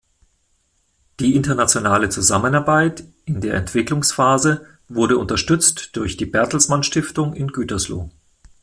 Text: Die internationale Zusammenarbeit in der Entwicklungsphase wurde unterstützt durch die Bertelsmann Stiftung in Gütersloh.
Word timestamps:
Die 1.19 1.35
internationale 1.35 2.09
Zusammenarbeit 2.09 3.03
in 3.25 3.39
der 3.39 3.53
Entwicklungsphase 3.53 4.65
wurde 4.89 5.19
unterstützt 5.19 5.95
durch 5.95 6.17
die 6.17 6.25
Bertelsmann 6.25 6.81
Stiftung 6.81 7.35
in 7.35 7.49
Gütersloh. 7.49 8.09